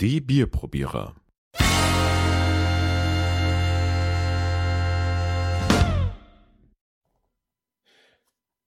[0.00, 1.14] Die Bierprobierer.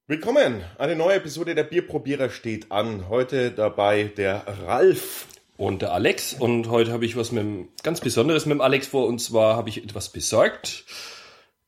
[0.06, 0.64] Willkommen!
[0.78, 3.10] Eine neue Episode der Bierprobierer steht an.
[3.10, 5.28] Heute dabei der Ralf.
[5.58, 6.36] Und der Alex.
[6.36, 9.08] Und heute habe ich was mit dem, ganz Besonderes mit dem Alex vor.
[9.08, 10.86] Und zwar habe ich etwas besorgt.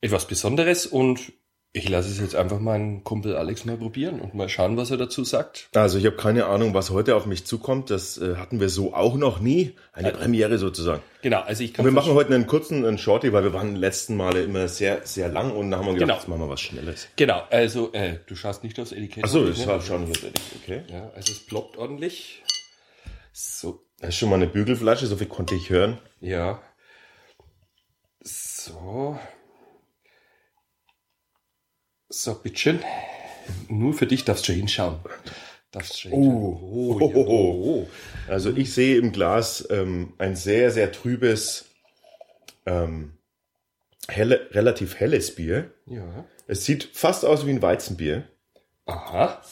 [0.00, 0.86] Etwas Besonderes.
[0.86, 1.32] Und
[1.76, 4.96] ich lasse es jetzt einfach meinen Kumpel Alex mal probieren und mal schauen, was er
[4.96, 5.68] dazu sagt.
[5.74, 7.90] Also ich habe keine Ahnung, was heute auf mich zukommt.
[7.90, 9.74] Das äh, hatten wir so auch noch nie.
[9.92, 11.02] Eine Premiere sozusagen.
[11.22, 13.74] Genau, also ich Und kann wir machen heute einen kurzen einen Shorty, weil wir waren
[13.74, 16.18] die letzten Male immer sehr, sehr lang und da haben wir gedacht, Genau.
[16.18, 17.08] jetzt machen wir was Schnelles.
[17.16, 19.24] Genau, also äh, du schaust nicht aufs Etikett.
[19.24, 19.50] Achso, ne?
[19.50, 20.24] das war schon nicht
[20.62, 20.82] okay.
[20.90, 22.42] Ja, also es ploppt ordentlich.
[23.32, 25.98] So, Das ist schon mal eine Bügelflasche, so viel konnte ich hören.
[26.20, 26.60] ja.
[28.22, 29.16] So.
[32.08, 32.80] So, bitteschön.
[33.68, 34.98] Nur für dich darfst du hinschauen.
[35.70, 36.58] Darfst du hinschauen.
[36.62, 36.98] Oh.
[37.00, 37.16] ja.
[37.16, 37.88] oh.
[38.28, 41.66] Also ich sehe im Glas ähm, ein sehr, sehr trübes,
[42.64, 43.18] ähm,
[44.08, 45.72] helle, relativ helles Bier.
[45.86, 46.24] Ja.
[46.46, 48.24] Es sieht fast aus wie ein Weizenbier,
[48.86, 49.42] Aha.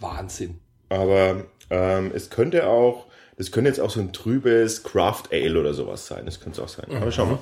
[0.00, 0.60] Wahnsinn.
[0.88, 3.06] aber ähm, es könnte auch,
[3.36, 6.24] das könnte jetzt auch so ein trübes Craft Ale oder sowas sein.
[6.24, 6.90] Das könnte es auch sein.
[6.96, 7.38] Aber schau mal.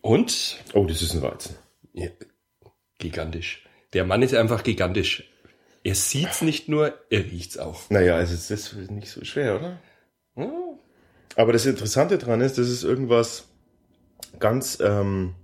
[0.00, 0.56] Und?
[0.72, 1.56] Oh, das ist ein Weizen.
[1.92, 2.08] Ja,
[3.00, 3.64] gigantisch.
[3.92, 5.24] Der Mann ist einfach gigantisch.
[5.82, 7.88] Er sieht's nicht nur, er riecht's auch.
[7.90, 9.78] Naja, also es ist nicht so schwer, oder?
[11.36, 13.48] Aber das Interessante dran ist, das ist irgendwas
[14.38, 15.34] ganz ähm,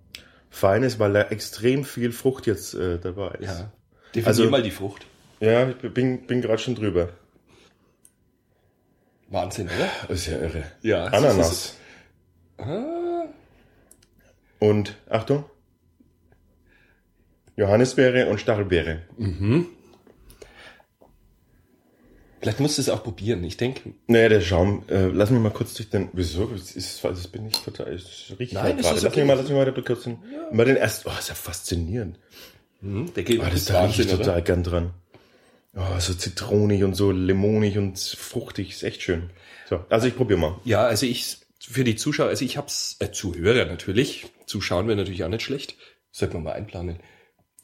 [0.50, 3.46] Feines, weil da extrem viel Frucht jetzt äh, dabei ist.
[3.58, 3.72] Ja.
[4.14, 5.06] Definier Also- mal die Frucht.
[5.40, 7.10] Ja, ich bin, bin gerade schon drüber.
[9.28, 9.90] Wahnsinn, oder?
[10.08, 10.64] Das ist ja irre.
[10.82, 11.04] Ja.
[11.06, 11.76] Ananas.
[12.58, 13.24] Ah,
[14.60, 15.44] Und, Achtung,
[17.56, 19.02] Johannisbeere und Stachelbeere.
[22.40, 23.42] vielleicht musst du es auch probieren.
[23.44, 27.02] Ich denke, Naja, der Schaum, äh, lass mich mal kurz durch den, wieso, das, ist,
[27.02, 28.96] das bin ich total, das riecht Nein, halt gerade.
[28.96, 29.20] ist Lass okay.
[29.20, 30.18] mich mal, lass mich mal kurz den,
[30.52, 32.18] mal den ersten, oh, ist ja faszinierend.
[32.80, 34.42] hm, der geht Oh, das da rieche ich total oder?
[34.42, 34.90] gern dran.
[35.74, 39.30] Oh, so zitronig und so limonig und fruchtig, ist echt schön.
[39.68, 40.60] So, also ich probiere mal.
[40.64, 45.24] Ja, also ich, für die Zuschauer, also ich hab's, äh, Zuhörer natürlich, zuschauen wäre natürlich
[45.24, 45.76] auch nicht schlecht.
[46.12, 46.98] Sollten wir mal einplanen.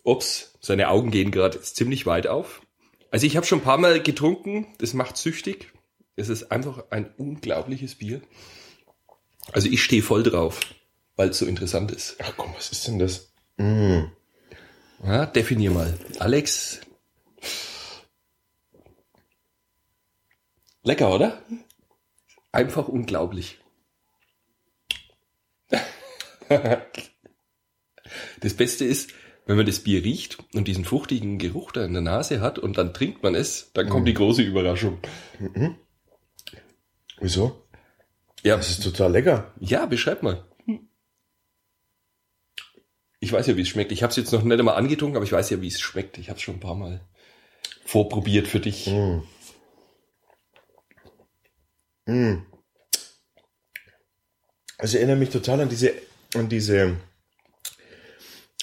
[0.05, 2.63] Ups, seine Augen gehen gerade ziemlich weit auf.
[3.11, 5.73] Also ich habe schon ein paar Mal getrunken, das macht süchtig.
[6.17, 8.23] Es ist einfach ein unglaubliches Bier.
[9.53, 10.61] Also ich stehe voll drauf,
[11.17, 12.17] weil es so interessant ist.
[12.23, 13.33] Ach komm, was ist denn das?
[13.57, 14.05] Mm.
[15.05, 15.99] Ja, definier mal.
[16.19, 16.81] Alex.
[20.83, 21.43] Lecker, oder?
[22.51, 23.59] Einfach unglaublich.
[28.41, 29.11] Das Beste ist,
[29.47, 32.79] wenn man das Bier riecht und diesen fruchtigen Geruch da in der Nase hat und
[32.79, 34.99] dann trinkt man es, dann kommt die große Überraschung.
[37.19, 37.63] Wieso?
[38.43, 39.53] Ja, Das ist total lecker.
[39.61, 40.45] ja, beschreib mal.
[43.21, 43.93] Ich weiß ja, wie es schmeckt.
[43.93, 46.19] Ich habe es jetzt noch nicht einmal angetrunken, aber ich weiß ja, wie es schmeckt.
[46.19, 47.01] Ich habe es schon ein paar Mal
[47.85, 48.89] vorprobiert für dich.
[48.89, 49.23] Mm.
[52.07, 52.47] Mm.
[54.79, 55.93] Also erinnert mich total an diese,
[56.35, 56.97] an diese,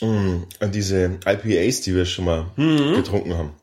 [0.01, 3.53] mm, an diese IPAs, die wir schon mal getrunken haben.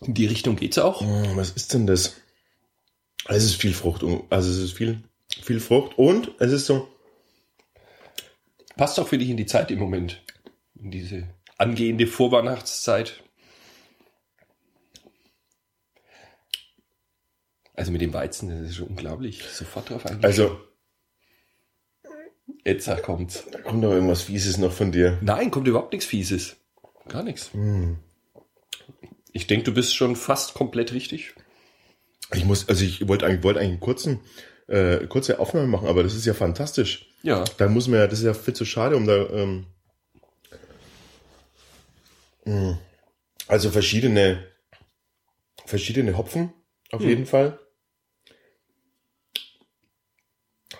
[0.00, 1.02] In die Richtung geht's auch.
[1.02, 2.16] Mm, Was ist denn das?
[3.26, 5.02] Es ist viel Frucht, also es ist viel,
[5.42, 6.88] viel Frucht und es ist so,
[8.78, 10.22] Passt auch für dich in die Zeit im Moment.
[10.76, 11.28] In diese
[11.58, 13.24] angehende Vorweihnachtszeit.
[17.74, 19.42] Also mit dem Weizen, das ist schon unglaublich.
[19.42, 20.24] Sofort drauf eingehen.
[20.24, 20.60] also
[22.64, 23.44] Jetzt kommt's.
[23.50, 25.18] da kommt doch irgendwas Fieses noch von dir.
[25.22, 26.56] Nein, kommt überhaupt nichts Fieses.
[27.08, 27.50] Gar nichts.
[29.32, 31.34] Ich denke, du bist schon fast komplett richtig.
[32.34, 34.20] Ich muss, also ich wollte eigentlich, wollte eigentlich einen kurzen,
[34.66, 37.10] äh, kurze Aufnahme machen, aber das ist ja fantastisch.
[37.22, 37.44] Ja.
[37.56, 39.66] Da muss man ja, das ist ja viel zu schade, um da, ähm,
[42.44, 42.78] mh,
[43.46, 44.46] also verschiedene,
[45.64, 46.52] verschiedene Hopfen,
[46.92, 47.58] auf jeden Fall.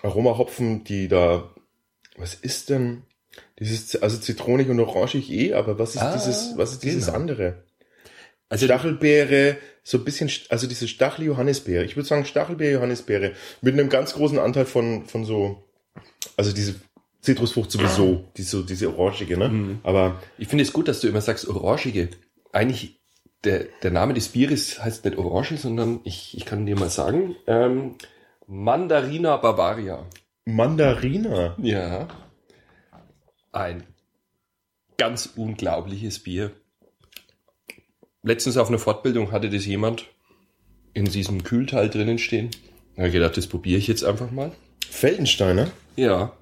[0.03, 1.53] Aromahopfen, die da,
[2.19, 3.03] was ist denn,
[3.59, 7.17] dieses, also zitronig und orangig eh, aber was ist Ah, dieses, was ist dieses genau.
[7.17, 7.63] andere?
[8.49, 11.83] Also Stachelbeere, so ein bisschen, also diese Stachel-Johannisbeere.
[11.83, 13.33] Ich würde sagen Stachelbeere, Johannisbeere.
[13.61, 15.63] Mit einem ganz großen Anteil von, von so,
[16.35, 16.75] also diese
[17.21, 19.79] Zitrusfrucht sowieso, die so, diese orangige, ne?
[19.83, 22.09] Aber, ich finde es gut, dass du immer sagst orangige.
[22.51, 22.99] Eigentlich,
[23.43, 27.35] der, der Name des Bieres heißt nicht Orange, sondern ich, ich kann dir mal sagen,
[27.47, 27.95] ähm,
[28.47, 30.05] Mandarina Bavaria.
[30.55, 31.55] Mandarina.
[31.61, 32.07] Ja.
[33.51, 33.83] Ein
[34.97, 36.51] ganz unglaubliches Bier.
[38.21, 40.05] Letztens auf einer Fortbildung hatte das jemand
[40.93, 42.51] in diesem Kühlteil drinnen stehen.
[42.95, 44.51] Da hab ich gedacht, das probiere ich jetzt einfach mal.
[44.89, 45.71] Feldensteiner?
[45.95, 46.33] Ja,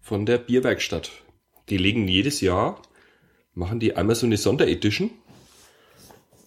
[0.00, 1.10] von der Bierwerkstatt.
[1.68, 2.82] Die legen jedes Jahr,
[3.54, 5.10] machen die einmal so eine Sonderedition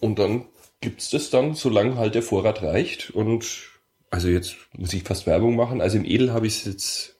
[0.00, 0.46] und dann
[0.80, 3.10] gibt's das dann, solange halt der Vorrat reicht.
[3.10, 3.71] Und
[4.12, 5.80] also jetzt muss ich fast Werbung machen.
[5.80, 7.16] Also im Edel habe ich es jetzt,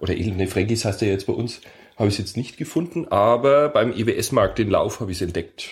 [0.00, 1.60] oder Edel, ne, Frankis heißt ja jetzt bei uns,
[1.96, 5.70] habe ich es jetzt nicht gefunden, aber beim EWS-Markt den Lauf habe ich es entdeckt.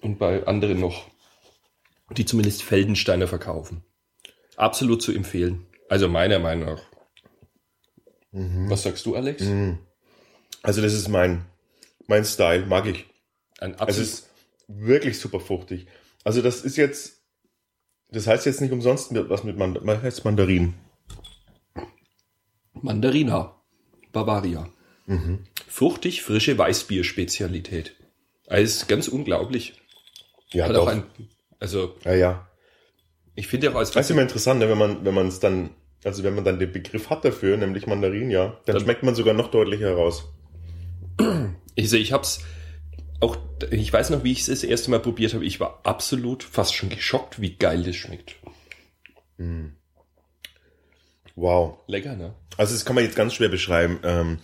[0.00, 1.10] Und bei anderen noch,
[2.16, 3.84] die zumindest Feldensteiner verkaufen.
[4.56, 5.66] Absolut zu empfehlen.
[5.90, 6.82] Also meiner Meinung nach.
[8.32, 9.42] Was sagst du, Alex?
[10.62, 11.44] Also das ist mein,
[12.06, 13.04] mein Style, mag ich.
[13.60, 14.30] Ein Es ist
[14.66, 15.88] wirklich super fruchtig.
[16.24, 17.22] Also das ist jetzt,
[18.10, 20.74] das heißt jetzt nicht umsonst was mit Mand man heißt Mandarin.
[22.74, 23.54] Mandarina.
[24.12, 24.68] Bavaria.
[25.68, 27.94] Fruchtig, frische Weißbier-Spezialität.
[28.48, 29.74] Also ist ganz unglaublich.
[30.52, 30.82] Ja, Hat doch.
[30.84, 31.02] auch ein,
[31.60, 32.48] also ja, ja.
[33.34, 35.70] ich finde auch als Das ist immer interessant, ne, wenn man, wenn man es dann,
[36.04, 39.14] also wenn man dann den Begriff hat dafür, nämlich Mandarin, ja, dann Dann- schmeckt man
[39.14, 40.24] sogar noch deutlicher heraus.
[41.74, 42.44] ich, sehe, ich hab's
[43.20, 43.36] auch,
[43.70, 45.44] ich weiß noch, wie ich es das erste Mal probiert habe.
[45.44, 48.36] Ich war absolut fast schon geschockt, wie geil das schmeckt.
[51.34, 51.78] Wow.
[51.86, 52.34] Lecker, ne?
[52.56, 53.98] Also das kann man jetzt ganz schwer beschreiben.
[54.02, 54.38] Ähm,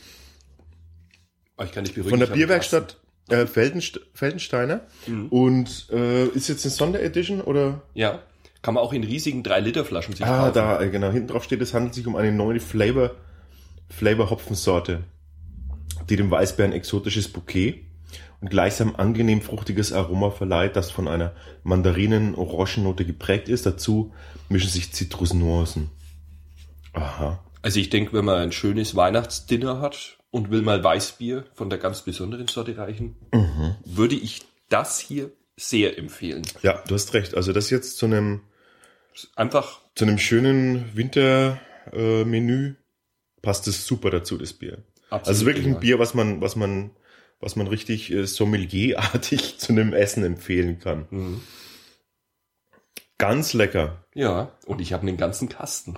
[1.56, 2.10] Aber ich kann dich beruhigen.
[2.10, 2.98] von der Bierwerkstatt
[3.28, 4.82] äh, Feldenst Feldensteiner
[5.30, 7.82] und äh, ist jetzt eine Sonderedition oder?
[7.94, 8.22] Ja.
[8.60, 10.54] Kann man auch in riesigen 3-Liter-Flaschen sich Ah, kaufen.
[10.54, 11.10] da, äh, genau.
[11.10, 13.12] Hinten drauf steht, es handelt sich um eine neue Flavor,
[13.88, 15.02] Flavor Hopfensorte,
[16.08, 17.84] die dem Weißbär ein exotisches Bouquet
[18.40, 23.66] und gleichsam angenehm fruchtiges Aroma verleiht, das von einer Mandarinen-Orangennote geprägt ist.
[23.66, 24.12] Dazu
[24.48, 25.90] mischen sich Zitrusnuancen.
[26.92, 27.42] Aha.
[27.62, 31.78] Also ich denke, wenn man ein schönes Weihnachtsdinner hat und will mal Weißbier von der
[31.78, 33.16] ganz besonderen Sorte reichen,
[33.84, 36.42] würde ich das hier sehr empfehlen.
[36.62, 37.36] Ja, du hast recht.
[37.36, 38.40] Also das jetzt zu einem,
[39.36, 42.74] Einfach, zu einem schönen Wintermenü äh,
[43.42, 44.84] passt es super dazu, das Bier.
[45.10, 45.80] Absolut also wirklich ein.
[45.80, 46.92] Bier, was man, was man,
[47.42, 51.06] was man richtig äh, sommelierartig zu einem Essen empfehlen kann.
[51.10, 51.40] Mhm.
[53.18, 54.04] Ganz lecker.
[54.14, 55.96] ja, und ich habe einen ganzen Kasten.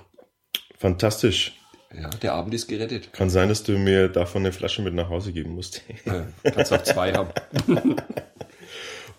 [0.76, 1.54] Fantastisch.
[1.94, 3.12] Ja, der Abend ist gerettet.
[3.12, 5.82] Kann sein, dass du mir davon eine Flasche mit nach Hause geben musst.
[6.04, 7.30] Äh, kannst auch zwei haben.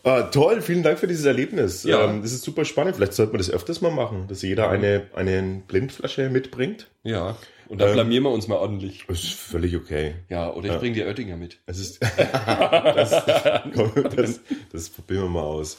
[0.05, 1.83] ah, toll, vielen Dank für dieses Erlebnis.
[1.83, 2.05] Ja.
[2.05, 2.95] Ähm, das ist super spannend.
[2.95, 6.87] Vielleicht sollte man das öfters mal machen, dass jeder eine, eine Blindflasche mitbringt.
[7.03, 7.37] Ja,
[7.67, 9.05] und dann Ähm, blamieren wir uns mal ordentlich.
[9.07, 10.15] Das ist völlig okay.
[10.29, 11.59] Ja, oder ich bringe dir Oettinger mit.
[11.65, 13.25] Es ist, das,
[14.15, 14.39] das,
[14.71, 15.77] das probieren wir mal aus.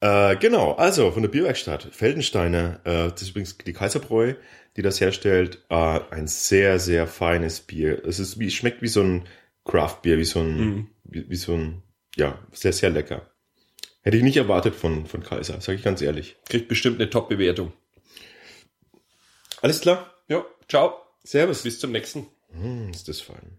[0.00, 4.34] Äh, genau, also von der Bierwerkstatt Feldensteiner, äh, das ist übrigens die Kaiserbräu,
[4.76, 8.02] die das herstellt, äh, ein sehr, sehr feines Bier.
[8.06, 9.24] Es ist wie, schmeckt wie so ein
[9.66, 10.86] Craft-Bier, wie so ein, Mhm.
[11.04, 11.82] wie, wie so ein,
[12.16, 13.30] ja, sehr, sehr lecker.
[14.02, 16.36] Hätte ich nicht erwartet von, von Kaiser, sage ich ganz ehrlich.
[16.48, 17.72] Kriegt bestimmt eine Top-Bewertung.
[19.60, 20.14] Alles klar?
[20.28, 20.94] Ja, ciao.
[21.22, 21.62] Servus.
[21.62, 22.26] Bis zum nächsten.
[22.52, 23.58] Hm, ist das fein.